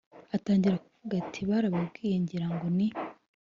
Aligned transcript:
atangira 0.35 0.81
kuvuga 0.83 1.13
ati”barababwiye 1.21 2.15
ngira 2.23 2.47
ngo 2.53 2.65
ni 2.77 2.87